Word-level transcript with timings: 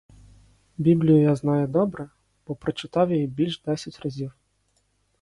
Біблію 0.77 1.21
я 1.21 1.35
знаю 1.35 1.67
добре, 1.67 2.09
бо 2.47 2.55
прочитав 2.55 3.11
її 3.11 3.27
більш 3.27 3.61
десять 3.61 3.99
разів. 3.99 4.31